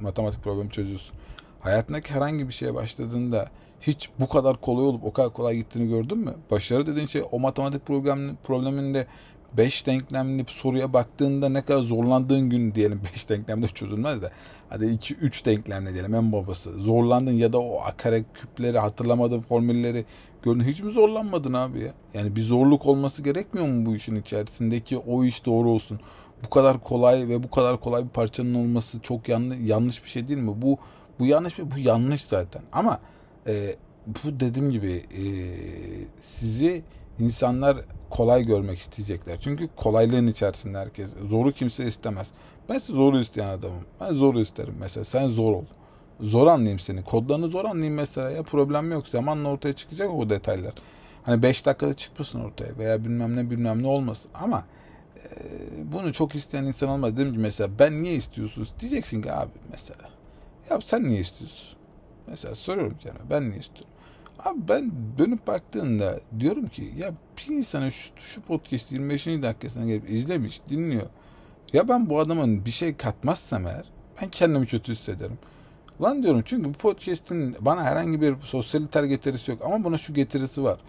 [0.00, 1.16] matematik problemi çözüyorsun.
[1.60, 3.48] Hayatındaki herhangi bir şeye başladığında
[3.80, 6.34] hiç bu kadar kolay olup o kadar kolay gittiğini gördün mü?
[6.50, 9.06] Başarı dediğin şey o matematik problem, probleminde
[9.56, 14.30] 5 denklemli soruya baktığında ne kadar zorlandığın gün diyelim 5 denklemde çözülmez de
[14.68, 20.04] hadi 2 3 denklemle diyelim en babası zorlandın ya da o kare küpleri hatırlamadığın formülleri
[20.42, 21.94] gördün hiç mi zorlanmadın abi ya?
[22.14, 26.00] Yani bir zorluk olması gerekmiyor mu bu işin içerisindeki o iş doğru olsun.
[26.44, 30.28] Bu kadar kolay ve bu kadar kolay bir parçanın olması çok yanlış yanlış bir şey
[30.28, 30.62] değil mi?
[30.62, 30.78] Bu
[31.18, 32.62] bu yanlış bir bu yanlış zaten.
[32.72, 33.00] Ama
[33.46, 35.22] e, bu dediğim gibi e,
[36.20, 36.82] sizi
[37.20, 37.76] insanlar
[38.10, 39.40] kolay görmek isteyecekler.
[39.40, 41.10] Çünkü kolaylığın içerisinde herkes.
[41.28, 42.30] Zoru kimse istemez.
[42.68, 43.84] Ben size zoru isteyen adamım.
[44.00, 45.04] Ben zoru isterim mesela.
[45.04, 45.64] Sen zor ol.
[46.20, 47.04] Zor anlayayım seni.
[47.04, 48.30] Kodlarını zor anlayayım mesela.
[48.30, 49.08] Ya problem yok.
[49.08, 50.72] Zamanla ortaya çıkacak o detaylar.
[51.22, 54.30] Hani 5 dakikada çıkmasın ortaya veya bilmem ne bilmem ne olmasın.
[54.34, 54.64] Ama
[55.16, 55.28] e,
[55.92, 57.16] bunu çok isteyen insan olmaz.
[57.16, 58.74] Dedim ki mesela ben niye istiyorsunuz?
[58.80, 60.10] Diyeceksin ki abi mesela.
[60.70, 61.68] Ya sen niye istiyorsun?
[62.26, 63.92] Mesela soruyorum sana ben niye istiyorum?
[64.44, 69.26] Abi ben dönüp baktığında diyorum ki ya bir insana şu, şu podcast 25.
[69.26, 71.06] dakikasına gelip izlemiş, dinliyor.
[71.72, 73.84] Ya ben bu adamın bir şey katmazsam eğer
[74.22, 75.38] ben kendimi kötü hissederim.
[76.02, 80.62] Lan diyorum çünkü bu podcast'in bana herhangi bir sosyaliter getirisi yok ama buna şu getirisi
[80.62, 80.80] var.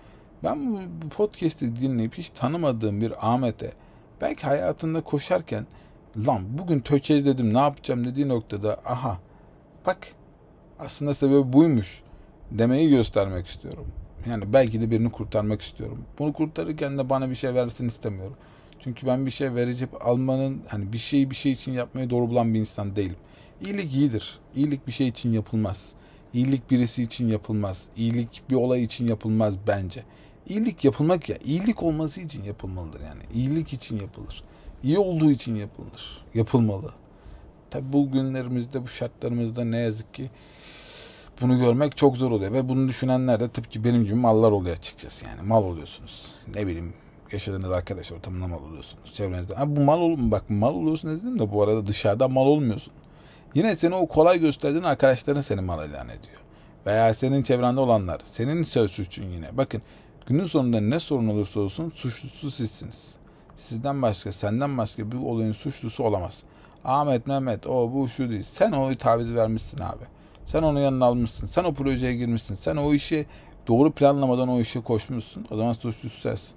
[0.44, 3.74] Ben bu, podcast'i dinleyip hiç tanımadığım bir Ahmet'e
[4.22, 5.68] belki hayatında koşarken
[6.28, 9.20] lan bugün tökezledim ne yapacağım dediği noktada aha
[9.86, 10.08] bak
[10.80, 12.04] aslında sebebi buymuş
[12.52, 13.88] demeyi göstermek istiyorum.
[14.30, 16.06] Yani belki de birini kurtarmak istiyorum.
[16.20, 18.36] Bunu kurtarırken de bana bir şey versin istemiyorum.
[18.80, 22.54] Çünkü ben bir şey verecek almanın hani bir şeyi bir şey için yapmayı doğru bulan
[22.54, 23.16] bir insan değilim.
[23.66, 24.40] İyilik iyidir.
[24.56, 25.94] İyilik bir şey için yapılmaz.
[26.34, 27.84] İyilik birisi için yapılmaz.
[27.98, 30.04] İyilik bir olay için yapılmaz bence.
[30.48, 33.22] İyilik yapılmak ya iyilik olması için yapılmalıdır yani.
[33.34, 34.44] İyilik için yapılır.
[34.84, 36.26] İyi olduğu için yapılır.
[36.34, 36.94] Yapılmalı.
[37.70, 40.30] Tabi bu günlerimizde bu şartlarımızda ne yazık ki
[41.42, 45.26] bunu görmek çok zor oluyor ve bunu düşünenler de tıpkı benim gibi mallar oluyor açıkçası
[45.26, 46.34] yani mal oluyorsunuz.
[46.56, 46.94] Ne bileyim
[47.32, 49.14] yaşadığınız arkadaş ortamında mal oluyorsunuz.
[49.14, 49.56] Çevrenizde.
[49.56, 52.94] Ha, bu mal olur bak mal oluyorsun dedim de bu arada dışarıda mal olmuyorsun.
[53.54, 56.40] Yine seni o kolay gösterdiğin arkadaşların seni mal ilan ediyor.
[56.86, 58.22] Veya senin çevrende olanlar.
[58.26, 59.58] Senin söz suçun yine.
[59.58, 59.82] Bakın
[60.26, 63.16] günün sonunda ne sorun olursa olsun suçlusu sizsiniz.
[63.58, 66.44] Sizden başka, senden başka bir olayın suçlusu olamaz.
[66.86, 68.44] Ahmet, Mehmet, o bu şu değil.
[68.44, 70.19] Sen o taviz vermişsin abi.
[70.52, 71.48] Sen onu yanına almışsın.
[71.48, 72.56] Sen o projeye girmişsin.
[72.56, 73.26] Sen o işi
[73.68, 75.46] doğru planlamadan o işe koşmuşsun.
[75.52, 76.56] O zaman suçlusu sensin.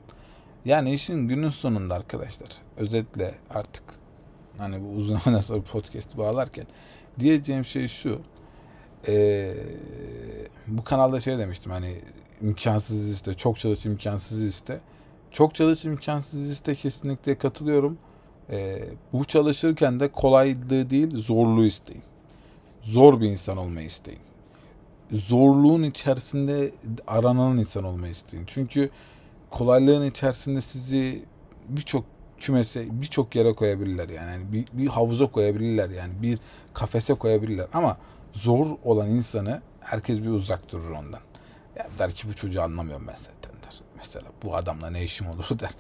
[0.65, 3.85] Yani işin günün sonunda arkadaşlar özetle artık
[4.59, 6.65] hani bu uzun nasıl podcast bağlarken
[7.21, 8.21] diyeceğim şey şu.
[9.09, 9.55] Ee,
[10.67, 12.01] bu kanalda şey demiştim hani
[12.43, 14.81] imkansız iste, çok çalış imkansız iste.
[15.31, 17.99] Çok çalış imkansız iste kesinlikle katılıyorum.
[18.51, 22.03] Ee, bu çalışırken de kolaylığı değil zorluğu isteyin
[22.83, 24.21] zor bir insan olmayı isteyin.
[25.13, 26.73] Zorluğun içerisinde
[27.07, 28.45] aranan insan olmayı isteyin.
[28.47, 28.91] Çünkü
[29.51, 31.25] kolaylığın içerisinde sizi
[31.69, 32.05] birçok
[32.41, 34.53] kümese, birçok yere koyabilirler yani.
[34.53, 36.13] bir, bir havuza koyabilirler yani.
[36.23, 36.39] Bir
[36.75, 37.67] kafese koyabilirler.
[37.73, 37.99] Ama
[38.33, 41.21] zor olan insanı herkes bir uzak durur ondan.
[41.77, 43.81] Ya der ki bu çocuğu anlamıyorum ben zaten der.
[43.97, 45.71] Mesela bu adamla ne işim olur der.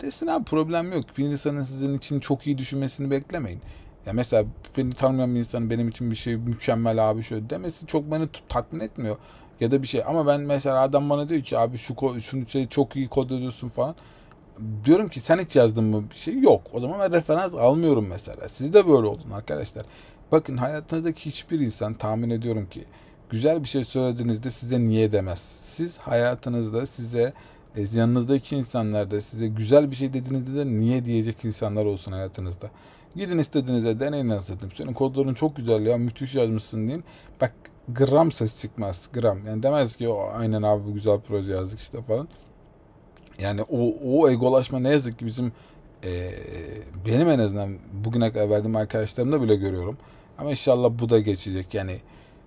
[0.00, 1.04] Desin abi problem yok.
[1.18, 3.60] Bir insanın sizin için çok iyi düşünmesini beklemeyin.
[4.06, 4.44] Ya mesela
[4.76, 8.80] beni tanımayan bir insanın benim için bir şey mükemmel abi şöyle demesi çok beni tatmin
[8.80, 9.16] etmiyor.
[9.60, 12.68] Ya da bir şey ama ben mesela adam bana diyor ki abi şu şunu şey
[12.68, 13.94] çok iyi kod yazıyorsun falan.
[14.84, 16.38] Diyorum ki sen hiç yazdın mı bir şey?
[16.40, 16.62] Yok.
[16.72, 18.48] O zaman ben referans almıyorum mesela.
[18.48, 19.84] Siz de böyle olun arkadaşlar.
[20.32, 22.84] Bakın hayatınızdaki hiçbir insan tahmin ediyorum ki
[23.30, 25.38] güzel bir şey söylediğinizde size niye demez.
[25.60, 27.32] Siz hayatınızda size
[27.76, 32.70] e, yanınızdaki insanlar da size güzel bir şey dediğinizde de niye diyecek insanlar olsun hayatınızda.
[33.16, 37.04] Gidin istediğinizde deneyin anasını Senin kodların çok güzel ya müthiş yazmışsın deyin.
[37.40, 37.52] Bak
[37.88, 39.46] gram ses çıkmaz gram.
[39.46, 42.28] Yani demez ki o aynen abi güzel proje yazdık işte falan.
[43.38, 45.52] Yani o, o egolaşma ne yazık ki bizim
[46.04, 46.30] e,
[47.06, 49.96] benim en azından bugüne kadar verdiğim arkadaşlarımda bile görüyorum.
[50.38, 51.74] Ama inşallah bu da geçecek.
[51.74, 51.96] Yani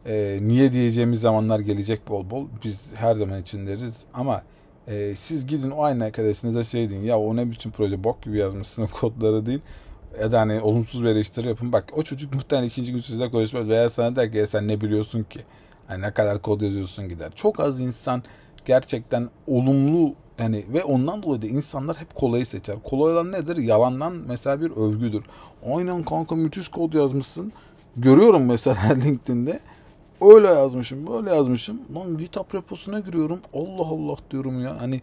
[0.05, 2.47] e, niye diyeceğimiz zamanlar gelecek bol bol.
[2.63, 3.97] Biz her zaman için deriz.
[4.13, 4.43] Ama
[4.87, 7.03] e, siz gidin o aynı arkadaşınıza şey deyin.
[7.03, 9.61] Ya o ne biçim proje bok gibi yazmışsın kodları değil
[10.21, 11.71] ya da hani olumsuz bir eleştiri yapın.
[11.71, 15.23] Bak o çocuk muhtemelen ikinci gün sizle konuşmaz veya sana der ki sen ne biliyorsun
[15.23, 15.39] ki?
[15.87, 17.31] Hani ne kadar kod yazıyorsun gider.
[17.35, 18.23] Çok az insan
[18.65, 22.75] gerçekten olumlu yani ve ondan dolayı da insanlar hep kolayı seçer.
[22.83, 23.57] Kolay olan nedir?
[23.57, 25.23] Yalandan mesela bir övgüdür.
[25.75, 27.53] Aynen kanka müthiş kod yazmışsın.
[27.97, 29.59] Görüyorum mesela LinkedIn'de.
[30.21, 31.81] Öyle yazmışım, böyle yazmışım.
[31.95, 33.39] Lan GitHub reposuna giriyorum.
[33.53, 34.81] Allah Allah diyorum ya.
[34.81, 35.01] Hani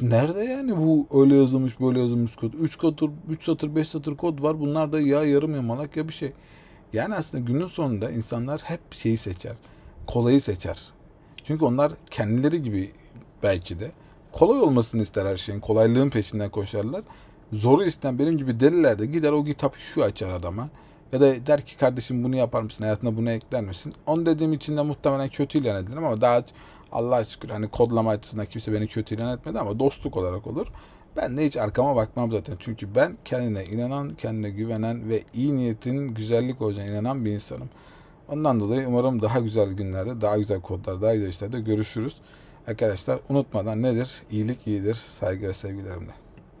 [0.00, 2.52] Nerede yani bu öyle yazılmış böyle yazılmış kod?
[2.54, 4.60] 3 satır, 3 satır 5 satır kod var.
[4.60, 6.32] Bunlar da ya yarım yamalak ya bir şey.
[6.92, 9.52] Yani aslında günün sonunda insanlar hep şeyi seçer.
[10.06, 10.78] Kolayı seçer.
[11.44, 12.92] Çünkü onlar kendileri gibi
[13.42, 13.90] belki de
[14.32, 15.60] kolay olmasını ister her şeyin.
[15.60, 17.02] Kolaylığın peşinden koşarlar.
[17.52, 20.68] zoru isteyen benim gibi deliler de gider o kitap şu açar adama.
[21.12, 22.84] Ya da der ki kardeşim bunu yapar mısın?
[22.84, 23.94] Hayatına bunu ekler misin?
[24.06, 26.44] Onu dediğim için de muhtemelen kötü ilan edilir ama daha
[26.94, 30.66] Allah'a şükür hani kodlama açısından kimse beni kötü ilan etmedi ama dostluk olarak olur.
[31.16, 32.56] Ben de hiç arkama bakmam zaten.
[32.58, 37.68] Çünkü ben kendine inanan, kendine güvenen ve iyi niyetin güzellik olacağına inanan bir insanım.
[38.28, 42.16] Ondan dolayı umarım daha güzel günlerde, daha güzel kodlar, daha güzel işlerde görüşürüz.
[42.66, 44.22] Arkadaşlar unutmadan nedir?
[44.30, 44.94] İyilik iyidir.
[44.94, 46.23] Saygı ve sevgilerimle.